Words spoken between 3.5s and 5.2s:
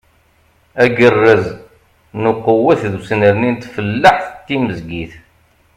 n tfellaḥt timezgit.